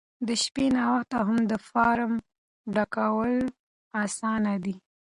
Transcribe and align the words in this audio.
د 0.27 0.29
شپې 0.43 0.65
ناوخته 0.75 1.17
هم 1.27 1.37
د 1.51 1.53
فارم 1.69 2.13
ډکول 2.75 3.33
اسانه 4.03 4.53
دي. 4.63 4.75